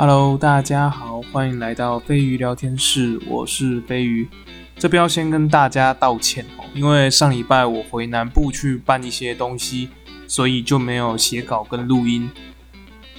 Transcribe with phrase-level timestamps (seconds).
[0.00, 4.28] Hello，大家好，欢迎来到飞鱼聊天室，我是飞鱼。
[4.76, 9.88] 这边要先跟大家道歉哦，因为上礼拜我回南部去办一些东西，
[10.28, 12.30] 所以就没有写稿跟录音。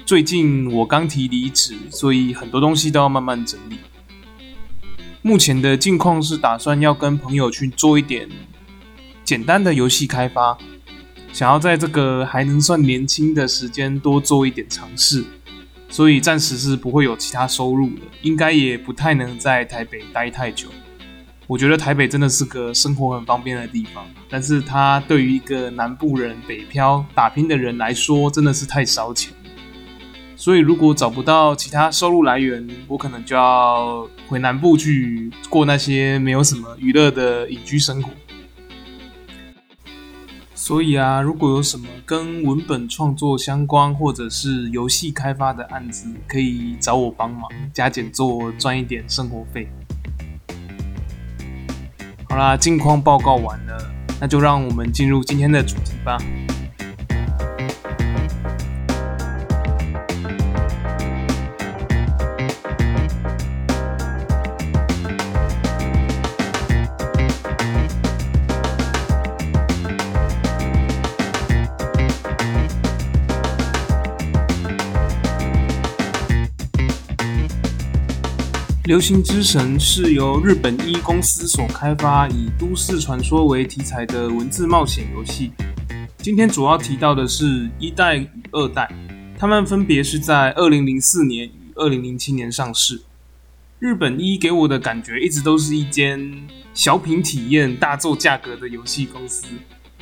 [0.06, 3.80] 最近我刚提离职，所以很多东西都要慢慢整理。
[5.22, 8.30] 目前的境况是打算要跟朋友去做一点
[9.26, 10.58] 简单的游戏开发，
[11.34, 15.26] 想要在这个还能算年轻的时间多做一点尝试。
[15.90, 20.70] 所以暂时是不会有其他收入的，应该也不太能在台北待太久。
[21.48, 29.34] 我觉得台北真的是个生活很方便的地方，但是它对于一个南部人北漂打拼的人来说，真的是太烧钱。
[30.36, 38.12] 所以如果找不到其他收入来源，我可能就要回南部去过那些没有什么娱乐的隐居生活。
[40.62, 49.70] 所以啊，如果有什么跟文本创作相关，或者是游戏开发的案子，可以找我帮忙加减做，赚一点生活费。
[52.30, 56.18] 好啦，近况报告完了，那就让我们进入今天的主题吧。
[78.90, 85.52] 流行之神是由日本一公司所开发，以都市传说为题材的文字冒险游戏。
[86.18, 88.92] 今天主要提到的是一代与二代，
[89.38, 93.00] 他们分别是在二零零四年与二零零七年上市。
[93.78, 96.20] 日本一给我的感觉一直都是一间
[96.74, 99.46] 小品体验、大作价格的游戏公司。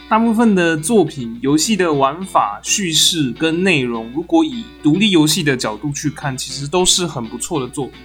[0.07, 7.99] 大部分的作品、游戏的玩法、叙事跟内容，如果以独立游戏的角度去看，其实都是很不错的作品。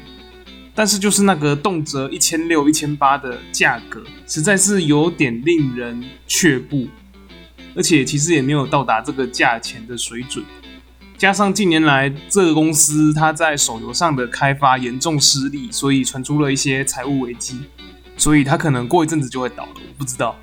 [0.74, 6.88] 但是就是那个动辄一千六、一千八的价格，实在是有点令人却步，
[7.76, 10.44] 而且其实也没有到达这个价钱的水准。
[11.18, 17.60] 加上近年来这个公司它在手游上的开发严重失利，所以传出了一些财务危机，
[18.16, 19.72] 所以它可能过一阵子就会倒了。
[19.76, 20.34] 我不知道。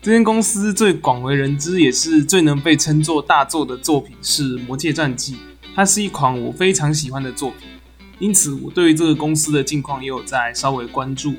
[0.00, 5.34] 这间公司最广为人知，也是最能被称作大作的作品是《魔界战记》，
[5.74, 7.68] 它是一款我非常喜欢的作品。
[8.22, 11.34] 因此，我对于这个公司的近况也有在稍微关注。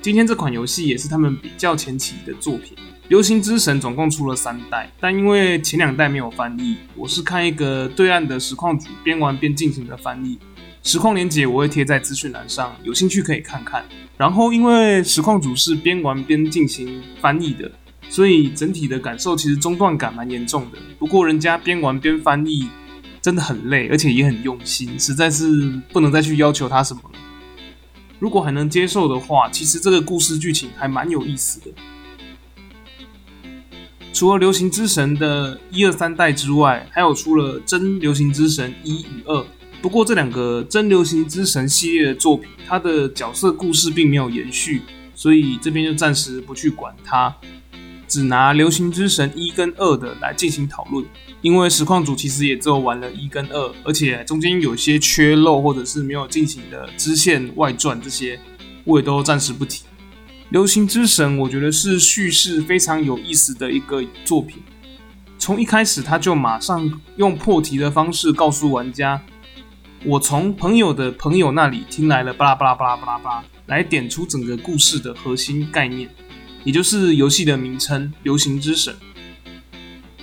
[0.00, 2.76] 今天这款游戏也是他们比较前期的作品，
[3.08, 10.38] 《流行之神》总共出了三代，但因为前两代没有翻译，我是看一个对岸的实况组边玩边进行的翻译。
[10.84, 13.84] 实况连接我会贴在资讯栏上，有兴趣可以看看。
[14.16, 17.68] 然后，因为实况组是边玩边进行翻译的，
[18.08, 20.78] 所以整体的感受其实中断感蛮严重的。
[21.00, 22.68] 不过，人家边玩边翻译。
[23.22, 27.18] 真的很累，而且也很用心，实在是不能再去要求他什么了。
[28.18, 31.66] 如果还能接受的话，其实这个故事剧情还蛮有意思的。
[34.12, 39.46] 除了《流行之神》的一二三代之外，还有出了《真流行之神》一与二。
[39.80, 44.82] 不过这两个《真流行之神》系列的作品，它的角色故事并没有延续，
[45.14, 47.34] 所以这边就暂时不去管它。
[48.12, 51.02] 只拿《流行之神》一跟二的来进行讨论，
[51.40, 58.38] 因为实况组其实也只有玩了一跟二，而且中间有些缺漏或者是没有进行的支线外传这些，
[58.84, 59.84] 我也都暂时不提。
[60.50, 64.62] 《流行之神》我觉得是叙事非常有意思的一个作品，
[65.38, 69.22] 从一开始他就马上用破题的方式告诉玩家，
[70.04, 76.10] 我从朋友的朋友那里听来了巴拉巴拉巴拉巴拉巴拉，来点出整个故事的核心概念。
[76.64, 78.94] 也就是游戏的名称《流行之神》。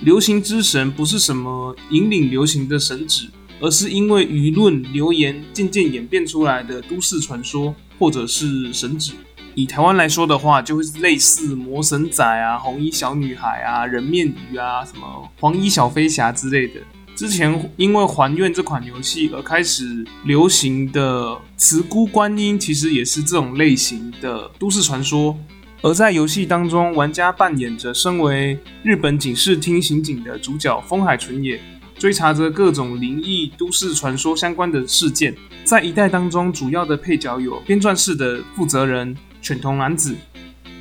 [0.02, 3.28] 流行之神不是什么引领流行的神旨，
[3.60, 9.12] 而是因为舆论流言渐渐演变出来的都市传说，或者是神旨。
[9.54, 16.80] 以台湾来说的话，就会是类似魔神仔啊、红衣小女孩啊、人面鱼啊、什么黄衣小飞侠之类的。
[17.14, 25.36] 之前因为还愿这款游戏而开始流行的慈姑观音，其实也是这种类型的都市传说。
[25.82, 31.58] 而在游戏当中，玩家扮演着身为日本警视厅刑警的主角风海纯也，
[31.98, 35.34] 追查着各种灵异都市传说相关的事件。
[35.64, 40.14] 在一代当中，主要的配角有编撰室的负责人犬童男子，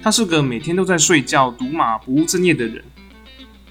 [0.04, 2.84] 他是个每天都在睡觉、赌马、不务正业的人；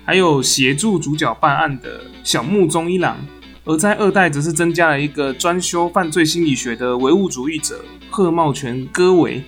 [0.07, 3.19] 还有协助主角办案的小木宗一郎。
[3.67, 9.45] 而在二代，则是增加了一个专修犯罪心理学的唯物主义者贺茂全歌维。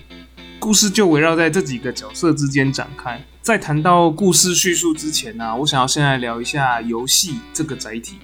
[0.61, 3.19] 故事就围绕在这几个角色之间展开。
[3.41, 8.17] 在谈到故事叙述之前呢，我想要先来聊一下游戏这个载体。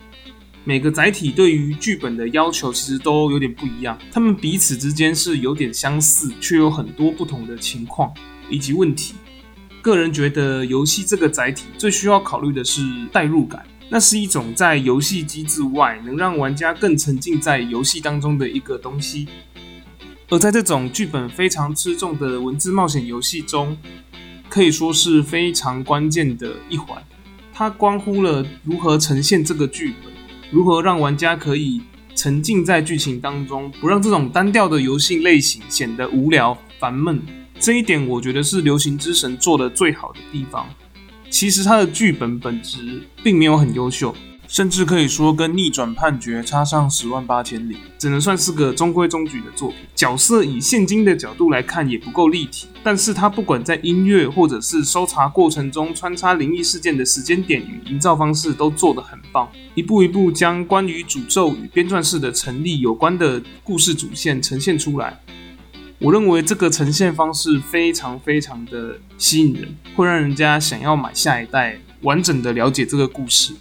[0.63, 8.13] 每个载体对于剧本的要求其实都有点不一样，他们彼此之间是有点相似，却有很多不同的情况
[8.51, 9.15] 以及问题。
[9.81, 19.27] 个人觉得，游戏这个载体最需要考虑的是代入感，那是一种在游戏机制外能让玩家更沉浸在游戏当中的一个东西。
[20.29, 23.77] 而在这种剧本非常吃重的文字冒险游戏中，
[24.49, 27.01] 可以说是非常关键的一环。
[27.53, 30.11] 它关乎了如何呈现这个剧本，
[30.51, 31.81] 如何让玩家可以
[32.13, 37.21] 沉浸在剧情当中，不让这种单调的游戏类型显得无聊烦闷。
[37.57, 40.67] 这一点我觉得是《流行之神》做的最好的地方。
[41.29, 44.13] 其实它的剧本本质并没有很优秀。
[44.47, 49.79] 甚至可以说跟逆转判决差上十万八千里，只能算是个中规中矩的作品。
[49.93, 65.19] 角色以现今的角度来看也不够立体，但是他不管在音乐或者是搜查过程中穿插灵异事件的时间点与营造方式都做得很棒，一步一步将关于诅咒与编撰式的成立有关的故事主线呈现出来。
[65.99, 73.53] 我认为这个呈现方式非常非常的吸引人，会让人家想要买下一代，完整的了解这个故事。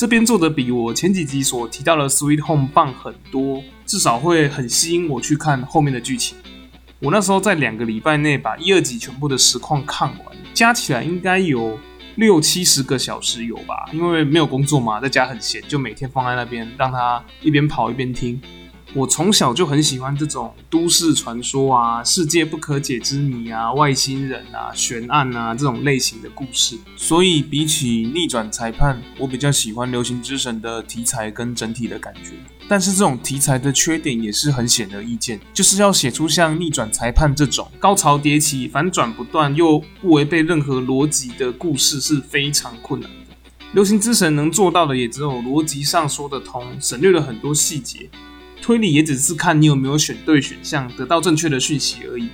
[0.00, 6.38] 这边做的比我前几集所提到的《Sweet Home》棒很多，至少会很吸引我去看后面的剧情。
[7.00, 11.78] 我那时候在两个礼拜内把一二集全部的实况看完，加起来应该有
[12.14, 13.90] 六七十个小时有吧？
[13.92, 18.40] 因为没有工作嘛，在家很闲，就每天放在那边，让它一边跑一边听。
[18.92, 32.32] 我从小就很喜欢这种都市传说啊、世界不可解之谜啊、外星人啊、悬案啊这种类型的故事，所以比起逆转裁判，我比较喜欢《流行之神》的题材跟整体的感觉。
[32.68, 43.34] 但是这种题材的缺点也是很显而易见，就是要写出像逆转裁判这种高潮迭起、反转不断又不违背任何逻辑的故事是非常困难的。
[43.74, 48.10] 《流行之神》能做到的也只有逻辑上说得通，省略了很多细节。
[48.62, 52.28] 推理也只是看你有没有选对选项，得到正确的讯息而已。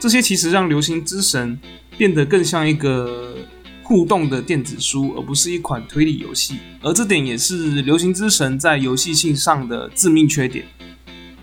[0.00, 1.58] 这些其实让《流行之神》
[1.96, 3.36] 变得更像一个
[3.82, 6.56] 互动的电子书，而不是一款推理游戏。
[6.80, 10.64] 而这点也是《流行之神》在游戏性上的致命缺点。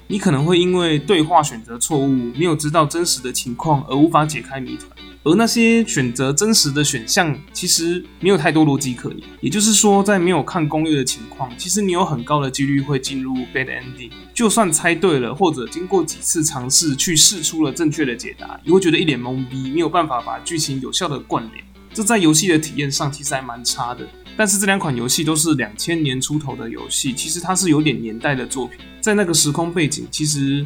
[0.07, 4.89] 你可能会因为对话选择错误，没有知道真实的情况，而无法解开谜团。
[5.23, 9.19] 而那些选择真实的选项，其实没有太多逻辑可言。
[9.41, 14.11] 也就是说，在没有看攻略的情况，其实你有很高的几率会进入 bad ending。
[14.33, 21.63] 就算猜对了，或者经过几次尝试去试出了正确的解答，也会觉得一脸懵逼，没有办法把剧情有效的关联。
[21.93, 24.07] 这在游戏的体验上其实还蛮差的。
[24.37, 30.65] 但是这两款游戏都是两千年出头的游戏，其实它是有点年代的作品，在那个时空背景，其实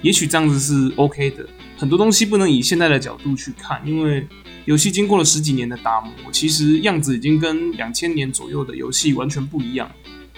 [0.00, 1.46] 也许这样子是 OK 的。
[1.80, 4.28] 很多东西不能以现在的角度去看，因为
[4.66, 9.90] 游戏经过了十几年的打磨，其实样子已经跟两千年左右的游戏完全不一样，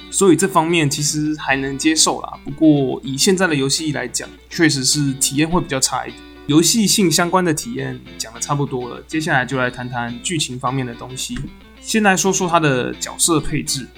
[0.08, 2.38] 所以这方面其实还能接受啦。
[2.44, 6.22] 不过以现在的游戏来讲，确实是体验会比较差一点。
[6.46, 11.36] 游戏性相关的体验讲的差不多了，接下来就来谈谈剧情方面的东西。
[11.80, 13.88] 先来说说它的角色配置，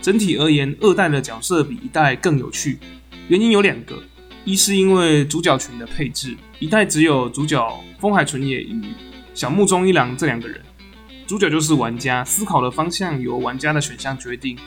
[0.00, 2.78] 整体而言，二代的角色比一代更有趣，
[3.28, 4.02] 原因有两个。
[4.44, 8.82] 一是因为主角群的配置，一代只有主角风海纯也与
[9.32, 10.60] 小木中一郎这两个人，
[11.26, 14.58] 主角就是玩家，思考的方向由玩家的选项决定，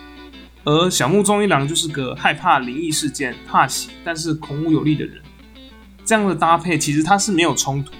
[0.63, 5.22] 而小木中一郎就是个害怕灵异事件、怕血但是孔武有力的人，
[6.04, 7.98] 这样的搭配其实它是没有冲突的，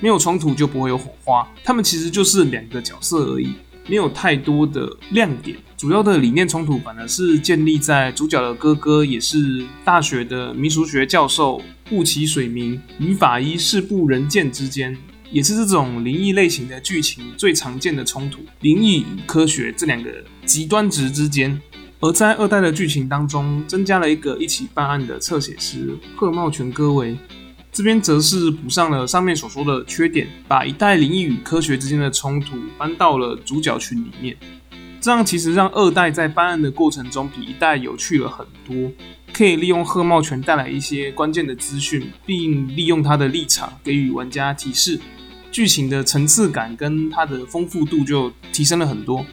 [0.00, 3.54] 没有冲突就不会有火花，他们其实就是两个角色而已。
[3.88, 14.96] 没有太多的亮点，主要的理念冲突反而是建立在主角的哥哥也是大学的民俗学教授雾崎水明与法医事部人见之间，
[15.32, 20.10] 也是这种灵异类型的剧情最常见的冲突，灵异与科学这两个
[20.44, 21.60] 极端值之间。
[22.00, 27.18] 而在二代的剧情当中，增加了一个一起办案的侧写师贺茂全歌为。
[27.70, 34.36] 这边则是补上了上面所说的缺点，把一代灵异与科学之间的冲突搬到了主角群里面，
[35.00, 38.90] 这样其实让二代在办案的过程中比一代有趣了很多，
[39.32, 44.98] 可以利用贺茂全带来一些关键的资讯，并利用他的立场给予玩家提示，
[45.52, 49.24] 剧情的层次感跟它的丰富度就提升了很多。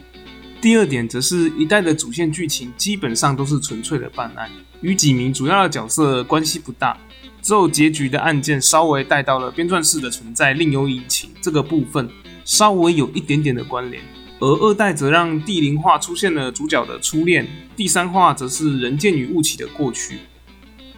[0.60, 4.48] 第二点则是一代的主线剧情基本上都是纯粹的办案，
[4.82, 6.96] 与几名主要的角色关系不大。
[7.46, 12.10] 之后结局的案件稍微带到了编撰式的存在另有隐情这个部分，
[12.44, 14.02] 稍微有一点点的关联。
[14.40, 20.18] 而二代则让第零话出现了主角的初恋，第三话则是人剑与雾起的过去，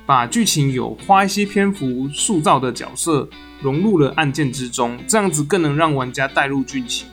[0.06, 3.28] 把剧情有花一些篇幅塑造的角色
[3.60, 7.08] 融入了案件之中，这样子更能让玩家带入剧情，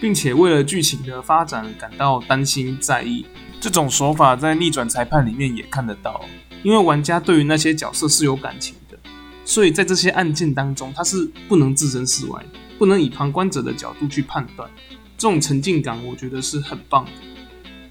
[0.00, 3.26] 并且为了剧情的发展感到担心在意。
[3.60, 6.24] 这种手法在逆转裁判里面也看得到，
[6.66, 8.98] 因为玩家对于那些角色是有感情的，
[9.44, 12.44] 所以在这些案件当中，他是不能置身事外，
[12.76, 14.68] 不能以旁观者的角度去判断。
[15.16, 17.12] 这种沉浸感，我觉得是很棒的。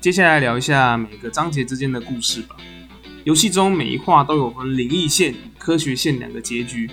[0.02, 2.58] 接下来聊一下每个章节之间的故事吧。
[3.24, 6.92] 游戏中每一话都有分灵异线科学线两个结局。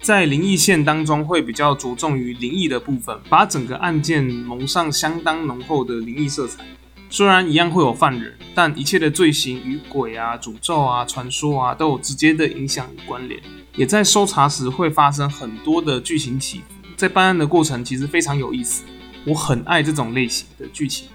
[0.00, 6.64] 在灵异线当中，会比较着重于灵异的部分，把整个案件蒙上相当浓厚的灵异色彩。
[7.08, 13.40] 虽然一样会有犯人，但一切的罪行与鬼啊、诅咒啊、传说啊都有直接的影响与关联。
[13.74, 16.64] 也在搜查时会发生很多的剧情起伏，
[16.96, 18.84] 在办案的过程其实非常有意思。
[19.24, 21.08] 我很爱这种类型的剧情。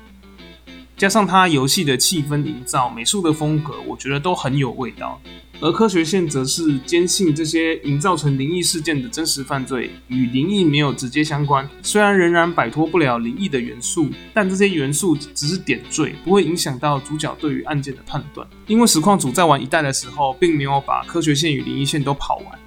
[0.95, 5.19] 加上它游戏的气氛营造、美术的风格，我觉得都很有味道。
[5.63, 18.45] 而科学线则是坚信这些营造成灵异事件的真实犯罪与灵异没有直接相关，虽然仍然摆脱不了灵异的元素，但这些元素只是点缀，不会影响到主角对于案件的判断。
[18.65, 22.59] 因为实况组在玩一代的时候，并没有把科学线与灵异线都跑完。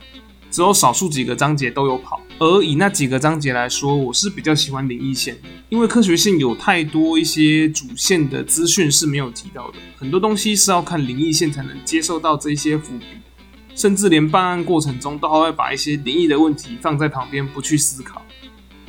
[0.53, 5.39] 只有少数几个章节都有跑，而以那几个章节来说，我是比较喜欢灵异线，
[5.69, 13.07] 因为科学线有太多一些主线的资讯是没有提到的，很多东西是要看灵异线才能接受到这些伏笔，
[13.77, 18.21] 甚至连办案过程中都还会把一些灵异的问题放在旁边不去思考，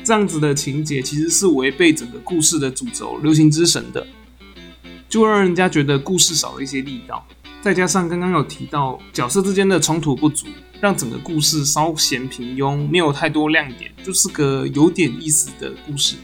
[0.02, 4.04] 这样子的情节其实是违背整个故事的主轴《流行之神》的，
[5.08, 7.24] 就让人家觉得故事少了一些力道。
[7.62, 10.46] 再加上刚刚有提到角色之间的冲突不足，
[10.80, 16.16] 让整个故事稍显平庸，没有太多亮点，就是个有点意思的故事。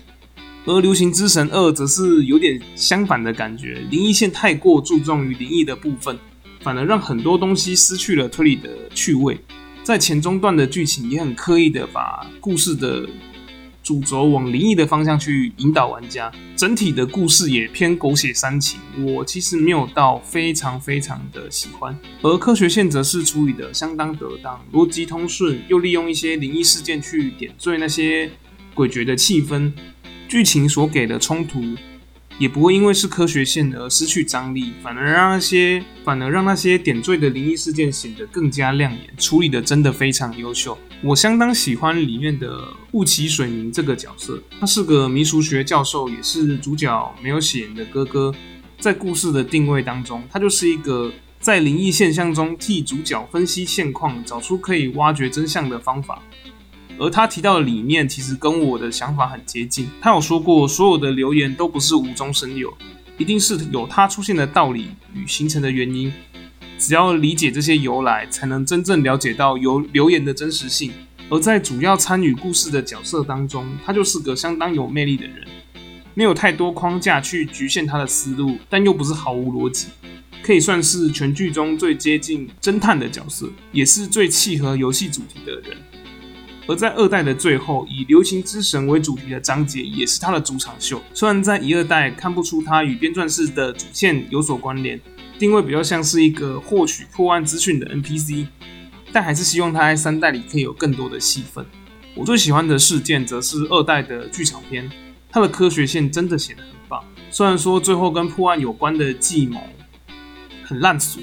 [0.64, 6.18] 而《流行之神二》则是有点相反的感觉，灵异线太过注重于灵异的部分，
[6.60, 9.40] 反而让很多东西失去了推理的趣味。
[9.82, 13.08] 在前中段的剧情也很刻意的把故事的。
[13.82, 21.98] 主轴往灵异的方向去引导玩家，整体的故事也偏狗血煽情，我其实没有到非常非常的喜欢。
[22.22, 28.30] 而科学线则是处理的相当得当，逻辑通顺，又利用一些灵异事件去点缀那些
[28.74, 29.72] 诡谲的气氛，
[30.28, 31.60] 剧情所给的冲突。
[32.42, 40.76] 也不会因为是科学线而失去张力，反而让那些反而让那些点缀的灵异事件显得更加亮眼，处理的真的非常优秀。
[41.04, 48.34] 我相当喜欢里面的雾崎水明这个角色，他是个民俗学教授，也是主角没有血的哥哥。
[48.80, 56.20] 在故事的定位当中，他就是一个在灵异现象中替主角分析现况，找出可以挖掘真相的方法。
[57.02, 59.90] 而他提到的理念其实跟我的想法很接近。
[60.00, 62.72] 他有说过，所有的留言都不是无中生有，
[63.18, 66.12] 一定是有它出现的道理与形成的原因。
[66.78, 70.92] 只要理解这些由来，才能真正了解到有留言的真实性。
[71.28, 75.44] 而在主要参与故事的角色当中，他就是个相当有魅力的人，
[76.14, 79.88] 没有太多框架去局限他的思路，但又不是毫无逻辑，
[80.40, 85.76] 可以算是全剧中最接近侦探的角色，也是最契合游戏主题的人。
[86.68, 91.02] 而在二代的最后，以流行之神为主题的章节也是他的主场秀。
[91.12, 95.00] 虽然在一二代看不出他与编撰室的主线有所关联，
[95.38, 98.46] 定位比较像是一个获取破案资讯的 NPC，
[99.12, 101.66] 但还是希望他在三代里可以有更多的戏份。
[102.14, 104.88] 我最喜欢的事件则是二代的剧场篇，
[105.30, 107.02] 它的科学线真的写得很棒。
[107.30, 109.60] 虽然说最后跟破案有关的计谋
[110.64, 111.20] 很烂俗。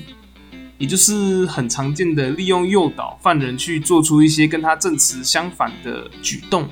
[0.79, 6.67] 也就是很常见的利用诱导犯人去做出一些跟他证词相反的举动，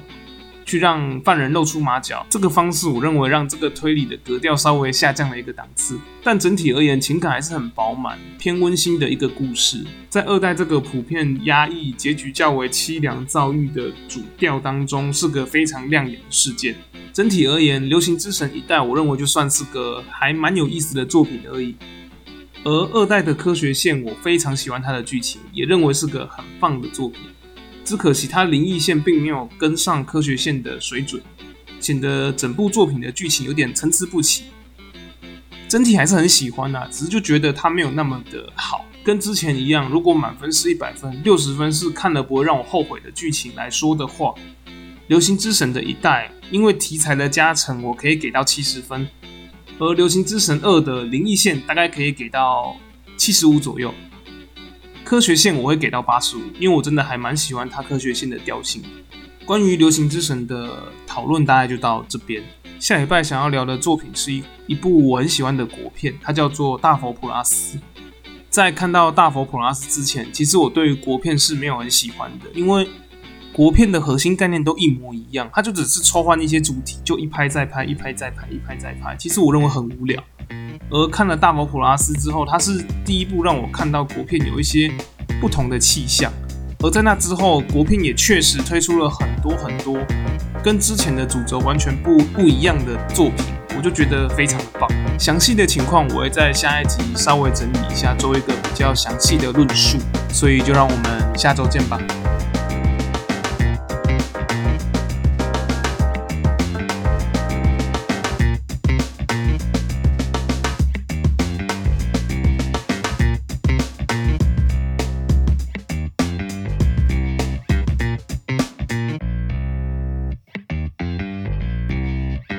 [0.66, 2.26] 去让犯人露出马脚。
[2.30, 6.00] 这个方式，我认为让这个推理的格调稍微下降了一个档次。
[6.24, 9.86] 但整体而言，情感还是很饱满、偏温馨的一个故事。
[10.10, 16.74] 在二代这个普遍压抑、结局较为凄凉、遭遇的主调当中，是个非常亮眼的事件。
[17.12, 21.76] 整体而言，《流行之神》一代，我认为就算是个还蛮有意思的作品而已。
[22.64, 27.22] 而二代的科学线，我非常喜欢它的剧情，也认为是个很棒的作品。
[27.86, 31.22] 只可惜它灵异线并没有跟上科学线的水准，
[31.80, 34.44] 显得整部作品的剧情有点参差不齐。
[35.70, 38.86] 整体还是很喜欢的，只是就觉得它没有那么的好。
[39.04, 44.34] 跟之前一样，如果满分是一百分，六十分是看了不会让我后悔的剧情来说的话，
[45.08, 49.08] 《流星之神》的一代，因为题材的加成，我可以给到七十分。
[49.80, 52.76] 而《流行之神二》的灵异线大概可以给到
[53.16, 53.94] 七十五左右，
[55.04, 58.82] 科学线我会给到八十五，因为我真的还蛮喜欢它科学线的调性。
[59.46, 62.44] 关于《流行之神》的讨论大概就到这边。
[62.80, 67.78] 下礼拜想要聊的作品是一一部我很喜欢的国片，它叫做《大佛普拉斯》。
[68.50, 72.88] 在看到《大佛普拉斯》之前，其实我对于国片是没有很喜欢的，因为。
[73.58, 79.16] 国片的核心概念都一模一样，它就只是抽换一些主体，就一拍再拍，一拍再拍，一拍再拍。
[79.18, 80.24] 其实我认为很无聊。
[80.92, 84.92] 而看了《大佛普拉斯》之后，它是第一部让我看到国片有一些
[85.42, 86.32] 不同的气象。
[86.84, 89.98] 而在那之后，国片也确实推出了很多很多
[90.64, 93.44] 跟之前的主轴完全不不一样的作品，
[93.76, 94.88] 我就觉得非常的棒。
[95.18, 99.98] 详细的情况我会在下一集稍微整理一下，做一个比较详细的论述。
[100.30, 102.00] 所以就让我们下周见吧。